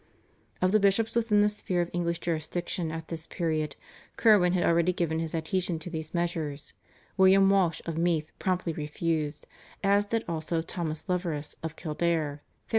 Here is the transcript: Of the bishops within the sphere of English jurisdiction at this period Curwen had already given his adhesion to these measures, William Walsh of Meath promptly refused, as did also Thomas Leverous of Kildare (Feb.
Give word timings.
Of 0.63 0.71
the 0.71 0.79
bishops 0.79 1.15
within 1.15 1.41
the 1.43 1.47
sphere 1.47 1.79
of 1.79 1.91
English 1.93 2.17
jurisdiction 2.21 2.91
at 2.91 3.09
this 3.09 3.27
period 3.27 3.75
Curwen 4.17 4.53
had 4.53 4.63
already 4.63 4.93
given 4.93 5.19
his 5.19 5.35
adhesion 5.35 5.77
to 5.77 5.91
these 5.91 6.11
measures, 6.11 6.73
William 7.17 7.47
Walsh 7.51 7.83
of 7.85 7.99
Meath 7.99 8.31
promptly 8.39 8.73
refused, 8.73 9.45
as 9.83 10.07
did 10.07 10.25
also 10.27 10.63
Thomas 10.63 11.07
Leverous 11.07 11.55
of 11.61 11.75
Kildare 11.75 12.41
(Feb. 12.43 12.67